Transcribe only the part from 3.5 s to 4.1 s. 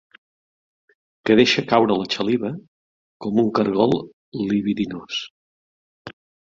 cargol